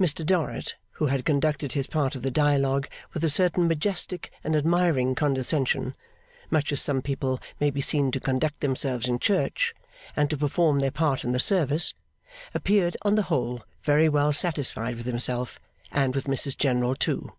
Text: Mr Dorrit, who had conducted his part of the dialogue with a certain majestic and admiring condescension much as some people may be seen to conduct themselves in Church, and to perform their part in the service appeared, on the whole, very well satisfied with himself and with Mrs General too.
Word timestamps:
Mr 0.00 0.26
Dorrit, 0.26 0.74
who 0.94 1.06
had 1.06 1.24
conducted 1.24 1.74
his 1.74 1.86
part 1.86 2.16
of 2.16 2.22
the 2.22 2.30
dialogue 2.32 2.88
with 3.14 3.22
a 3.22 3.30
certain 3.30 3.68
majestic 3.68 4.32
and 4.42 4.56
admiring 4.56 5.14
condescension 5.14 5.94
much 6.50 6.72
as 6.72 6.82
some 6.82 7.00
people 7.00 7.38
may 7.60 7.70
be 7.70 7.80
seen 7.80 8.10
to 8.10 8.18
conduct 8.18 8.62
themselves 8.62 9.06
in 9.06 9.20
Church, 9.20 9.72
and 10.16 10.28
to 10.28 10.36
perform 10.36 10.80
their 10.80 10.90
part 10.90 11.22
in 11.22 11.30
the 11.30 11.38
service 11.38 11.94
appeared, 12.52 12.96
on 13.02 13.14
the 13.14 13.22
whole, 13.30 13.62
very 13.84 14.08
well 14.08 14.32
satisfied 14.32 14.96
with 14.96 15.06
himself 15.06 15.60
and 15.92 16.16
with 16.16 16.24
Mrs 16.24 16.58
General 16.58 16.96
too. 16.96 17.30